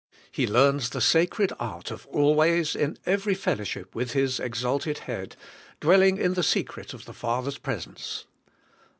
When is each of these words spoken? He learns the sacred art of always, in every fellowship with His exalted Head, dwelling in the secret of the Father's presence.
He 0.31 0.47
learns 0.47 0.89
the 0.89 0.99
sacred 0.99 1.53
art 1.59 1.91
of 1.91 2.07
always, 2.07 2.75
in 2.75 2.97
every 3.05 3.35
fellowship 3.35 3.93
with 3.93 4.13
His 4.13 4.39
exalted 4.39 4.97
Head, 4.97 5.35
dwelling 5.79 6.17
in 6.17 6.33
the 6.33 6.41
secret 6.41 6.95
of 6.95 7.05
the 7.05 7.13
Father's 7.13 7.59
presence. 7.59 8.25